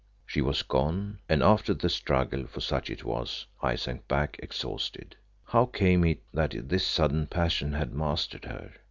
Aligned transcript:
She 0.25 0.41
was 0.41 0.63
gone, 0.63 1.19
and 1.29 1.43
after 1.43 1.75
the 1.75 1.87
struggle, 1.87 2.47
for 2.47 2.59
such 2.59 2.89
it 2.89 3.03
was, 3.03 3.45
I 3.61 3.75
sank 3.75 4.07
back 4.07 4.37
exhausted. 4.41 5.15
How 5.45 5.67
came 5.67 6.03
it 6.05 6.23
that 6.33 6.69
this 6.69 6.87
sudden 6.87 7.27
passion 7.27 7.73
had 7.73 7.93
mastered 7.93 8.45
her? 8.45 8.71